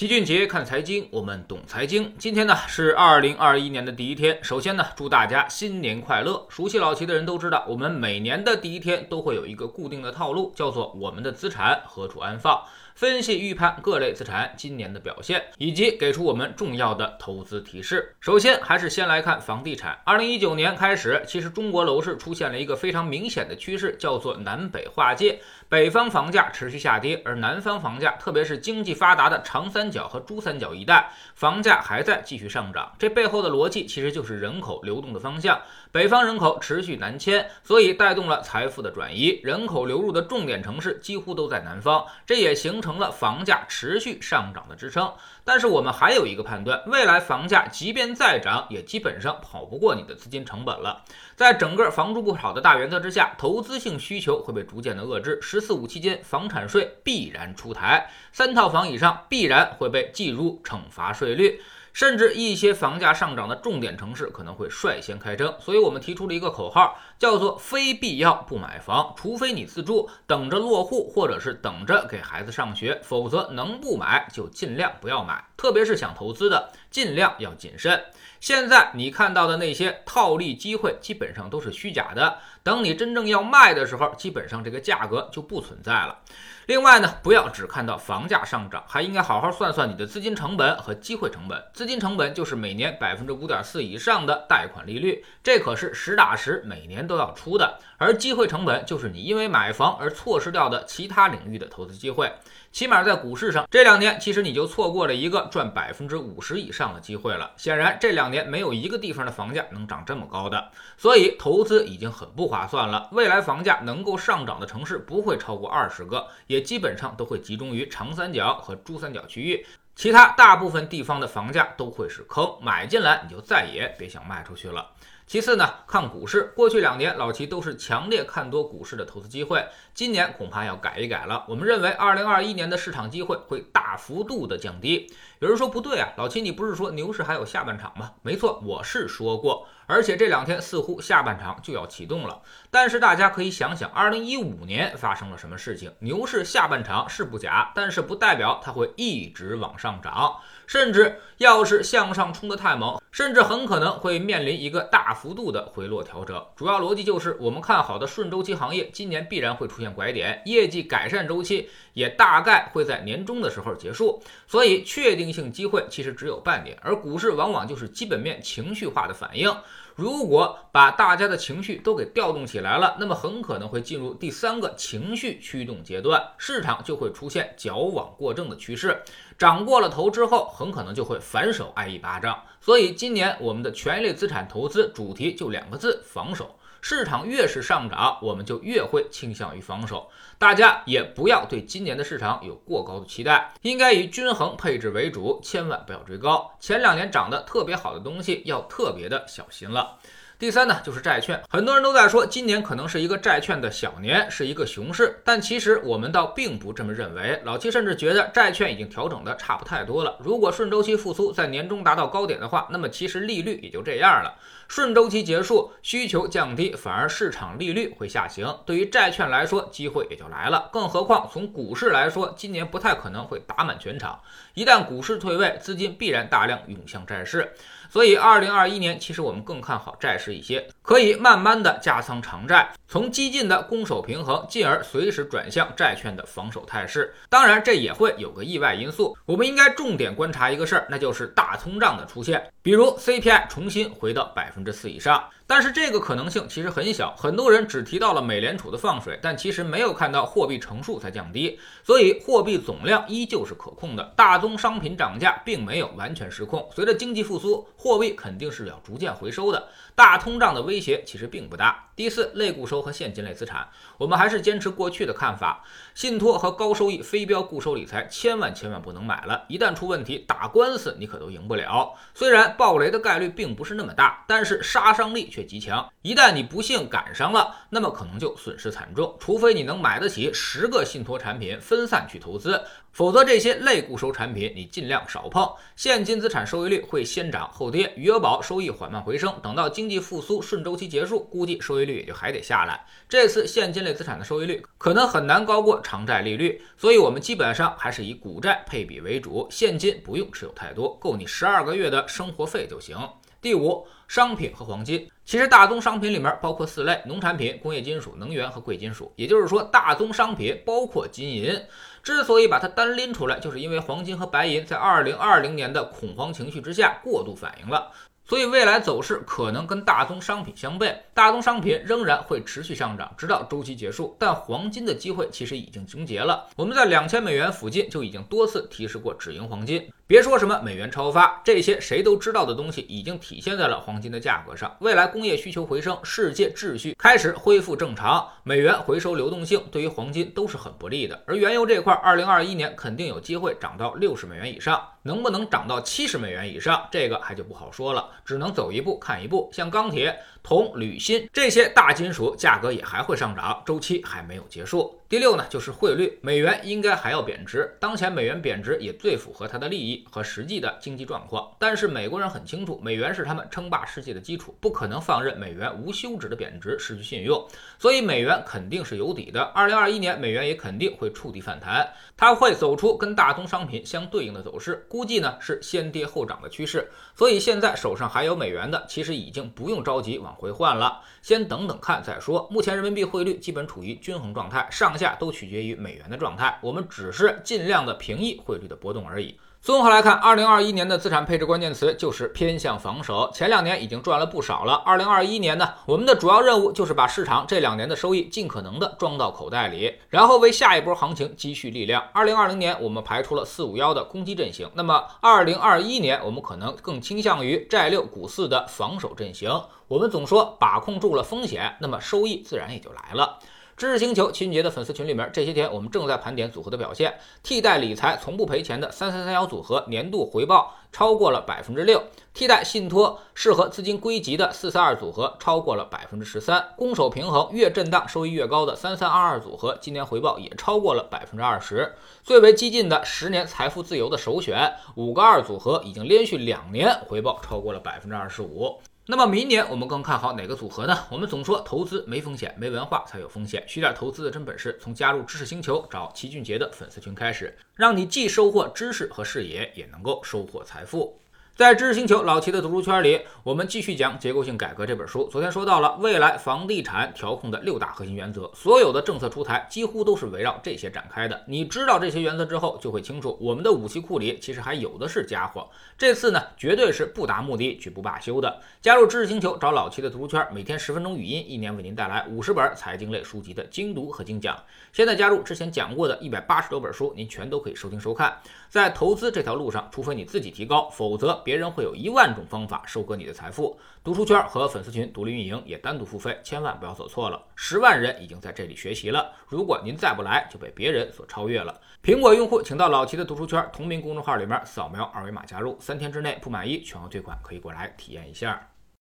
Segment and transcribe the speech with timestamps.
[0.00, 2.10] 齐俊杰看财经，我们懂财经。
[2.16, 6.42] 今天呢是二零二一年的第一天，首先呢祝大家新年快乐。
[6.48, 12.62] 熟悉老齐的人都知道，我们每年的第一天都会有一个固定的套路，叫做我们的资产何处安放。
[12.94, 18.14] 分析预判各类资产今年的表现，以及给出我们重要的投资提示。
[18.20, 19.98] 首先，还是先来看房地产。
[20.04, 25.40] 二零一九年开始，其实中国楼市出现了一个非常明显的趋势，叫做南北划界。
[25.68, 32.92] 北方房价持续下跌，而南方房价，特别是经济发达的长三角和珠三角一带，房价还在继续上涨。
[32.98, 35.60] 这背后的逻辑其实就是人口流动的方向。
[35.92, 45.12] 北方人口持续南迁，所以带动了财富的转移，人口流入的重点城市几乎都在南方，这也形成了房价持续上涨的支撑。
[45.44, 51.02] 但是我们还有一个判断，未来房价即便再涨，也基本上跑不过你的资金成本了。
[51.34, 55.38] 在整个房住不炒的大原则之下，投资性需求会被逐渐的遏制。
[55.42, 61.60] “十四五”期间，房产税必然出台，三套房以上必然会被计入惩罚税率。
[61.92, 78.04] 甚至一些房价上涨的重点城市可能会率先开征，所以我们提出了一个口号，叫做“非必要不买房”，除非你自住，等着落户，或者是等着给孩子上学，否则能不买就尽量不要买，特别是想投资的，尽量要谨慎。
[78.40, 82.38] 现在你看到的那些套利机会，基本上都是虚假的。
[82.62, 86.18] 等你真正要卖的时候，基本上这个价格就不存在了。
[86.66, 91.62] 另外呢，不要只看到房价上涨，还应该好好算算你的资金成本和机会成本。
[91.74, 97.78] 资金成本就是每年百分之五点四以上的贷款利率，这可是实打实每年都要出的。
[97.98, 102.32] 而机会成本就是你因为买房而错失掉的其他领域的投资机会。
[102.72, 107.50] 起码在股市上，这两年其实你就错过了一个赚百分之五十以上的机会了。
[107.56, 113.08] 显然，这两年没有一个地方的房价能涨这么高的，所以投资已经很不划算了。
[113.10, 119.66] 未来房价能够上涨的城市不会超过二十个，也基本上都会集中于长三角和珠三角区域，
[120.00, 124.92] 其他大部分地方的房价都会是坑，买进来你就再也别想卖出去了。
[125.26, 129.62] 其次呢，看股市，过去两年老齐都是强烈看多股市的投资机会，
[129.92, 131.44] 今年恐怕要改一改了。
[131.46, 135.12] 我们认为，二零二一年的市场机会会大幅度的降低。
[135.40, 138.12] 有人说不对啊，老齐你不是说牛市还有下半场吗？
[138.22, 142.40] 没错，我是说过，而且这两天似乎下半场就要启动了。
[142.70, 145.92] 但是大家可以想想，二零一五年发生了什么事情？
[145.98, 150.36] 牛市下半场是不假，但是不代表它会一直往上涨，
[150.70, 153.00] 甚至要是向上冲得太猛。
[153.10, 156.46] 甚至很可能会面临一个大幅度的回落调整。
[156.54, 164.22] 主要逻辑就是，我们看好的顺周期行业今年必然会出现拐点，业绩改善周期也大概会在年终的时候结束。
[164.46, 169.52] 所以，确定性机会其实只有半点，而股市往往就是基本面情绪化的反应。
[170.00, 179.02] 如果把大家的情绪都给调动起来了，那么很可能会进入第三个情绪驱动阶段，市场就会出现矫枉过正的趋势。
[179.36, 182.42] 涨过了头之后，很可能就会反手挨一巴掌。
[182.62, 186.56] 所以今年我们的权益类资产投资主题就两个字：防守。
[186.80, 190.10] 市场越是上涨，我们就越会倾向于防守。
[190.38, 196.50] 大家也不要对今年的市场有过高的期待，应该以均衡配置为主，千万不要追高。
[196.58, 199.98] 前两年涨得特别好的东西，要特别的小心了。
[200.40, 201.38] 第三呢，就是债券。
[201.50, 205.20] 很多人都在说，今年可能是一个债券的小年，是一个熊市。
[205.22, 207.38] 但其实我们倒并不这么认为。
[207.44, 210.16] 老七甚至觉得债券已经调整的差不太多了。
[210.18, 214.34] 如果顺周期复苏在年终达到高点的话，那么其实利率也就这样了。
[214.66, 218.60] 顺周期结束，需求降低，反而市场利率会下行。
[218.64, 220.70] 对于债券来说，机会也就来了。
[220.72, 224.18] 更何况从股市来说，今年不太可能会打满全场。
[224.54, 227.52] 一旦股市退位，资金必然大量涌向债市。
[227.90, 237.12] 所以，二零二一年其实我们更看好债市一些，可以慢慢的加仓长债，从激进的攻守平衡，进而随时转向债券的防守态势。
[237.28, 245.22] 当然，这也会有个意外因素，我们应该重点观察一个事儿，那就是大通胀的出现，比如 CPI 重新回到百分之四以上。
[245.50, 254.12] 但是这个可能性其实很小，很多人只提到了美联储的放水，但其实没有看到货币乘数在降低，所以货币总量依旧是可控的。
[254.14, 259.66] 大宗商品涨价并没有完全失控，随着经济复苏，货币肯定是要逐渐回收的。
[259.96, 261.89] 大通胀的威胁其实并不大。
[262.00, 263.68] 第四，类固收和现金类资产，
[263.98, 265.62] 我们还是坚持过去的看法，
[265.94, 271.92] 信托和高收益非标固收理财千万千万不能买了，一旦出问题，打官司你可都赢不了。
[272.14, 275.44] 虽然暴雷的概率并不是那么大，但是杀伤力却。
[275.50, 279.16] 极强，一旦你不幸赶上了，那么可能就损失惨重。
[279.18, 282.62] 除非你能买得起十个信托产品分散去投资，
[282.92, 285.50] 否则，这些类固收产品你尽量少碰。
[285.74, 292.84] 现金资产收益率会先涨后跌，余额宝收益缓慢回升，等到经济复苏顺周期结束，估计收益率也就还得下来。
[293.08, 302.96] 这次现金类资产的收益率可能很难高过长债利率，所以我们基本上还是以股债配比为主，现金不用持有太多，够你十二个月的生活费就行。
[303.40, 305.10] 第五，商品和黄金。
[305.24, 309.10] 其实大宗商品里面包括四类：农产品、工业金属、能源和贵金属。
[309.16, 311.58] 也就是说，大宗商品包括金银。
[312.02, 317.92] 之所以把它单拎出来，就是因为黄金和白银在二零二零年的恐慌情绪之下过度反应了。
[318.30, 324.14] 所以未来走势可能跟大宗商品相悖，大宗商品仍然会持续上涨，直到周期结束。
[324.20, 326.46] 但黄金的机会其实已经终结了。
[326.54, 329.92] 我们在两千美元附近就已经多次提示过止盈黄金。
[330.06, 334.76] 别说什么美元超发，这些谁都知道的东西，已经体现在了黄金的价格上。
[334.80, 341.20] 未来工业需求回升，世界秩序开始恢复正常，美元回收流动性对于黄金都是很不利的。
[341.26, 349.50] 而原油这块，二零二一年肯定有机会涨到六十美元以上，能不能涨到七十美元以上，这个还就不好说了，只能走一步看一步。
[349.52, 350.18] 像钢铁。
[350.42, 354.99] 铜、铝、锌这些大金属价格也还会上涨，周期还没有结束。
[355.10, 357.76] 第六呢，就是汇率，美元应该还要贬值。
[357.80, 361.50] 当前美元贬值也最符合它的利益和实际的经济状况。
[361.58, 367.44] 但是美国人很清楚，美元是他们称霸世界的基础，不可能放任美元无休止的贬值，失去信用。
[367.76, 369.42] 所以美元肯定是有底的。
[369.42, 376.88] 二零二一年美元也肯定会触底反弹，它会走出跟大宗商品相对应的走势，估计呢是先跌后涨的趋势。
[377.16, 380.32] 所以现在手上还有美元的，其实已经不用着急往。
[380.36, 382.46] 回换了，先等等看再说。
[382.48, 386.60] 目前人民币汇率基本处于均衡状态，上下都取决于美元的状态。
[386.62, 389.36] 我们只是尽量的平抑汇率的波动而已。
[389.62, 393.30] 综合来看，二零二一年的资产配置关键词就是偏向防守。
[393.34, 402.02] 前两年已经赚了不少了，二零二一年呢，我们的主要任务就是把市场这两年的收益尽可能的装到口袋里，然后为下一波行情积蓄力量。
[402.14, 409.50] 二零二零年我们排除了四五幺的攻击阵型，那么二零二一年我们可能更倾向于债六股四的防守阵型。
[409.88, 413.38] 我们总说把控住了风险，那么收益自然也就来了。
[413.80, 417.14] 知识星球秦杰的粉丝群里面，这些天我们正在盘点组合的表现。
[417.42, 422.04] 替代理财从不赔钱的三三三幺组合年度回报超过了百分之六，
[422.34, 431.94] 替代信托适合资金归集的四三二组合超过了百分之十三，攻守平衡越震荡收益越高的三三二二组合今年回报也超过了百分之二十。
[432.22, 438.78] 最为激进的十年财富自由的首选五个二组合已经连续两年回报超过了百分之二十五。
[439.10, 440.96] 那么明年我们更看好哪个组合呢？
[441.10, 443.60] 我们总说投资没风险，没文化才有风险。
[443.66, 451.19] 学点投资的真本事，从加入知识星球找齐俊杰的粉丝群开始，让你既收获知识和视野，也能够收获财富。
[451.60, 455.28] 在知识星球老齐的读书圈里，我们继续讲《结构性改革》这本书。
[455.30, 461.42] 昨天说到了未来房地产调控的六大核心原则，所有的政策出台几乎都是围绕这些展开的。
[461.46, 465.68] 你知道这些原则之后，就会清楚我们的武器库里其实还有的是家伙。
[465.98, 468.58] 这次呢，绝对是不达目的绝不罢休的。
[468.80, 474.56] 加入知识星球，找老齐的读书圈，每天十分钟语音，一年为您带来五十本财经类书籍的精读和精讲。
[474.94, 478.34] 现在加入之前讲过的一百八十多本书，您全都可以收听收看。
[478.70, 483.76] 在投资这条路上，除非你自己提高，否则别人会有一万种方法收割你的财富。
[484.04, 487.42] 读书圈和粉丝群独立运营也单独付费，千万不要走错了。
[487.56, 491.80] 十万人已经在这里学习了，如果您再不来，就被别人所超越了。
[492.00, 498.69] 苹果用户请到老齐的读书圈同名公众号里面扫描二维码加入，三天之内不满意全额退款，可以过来体验一下。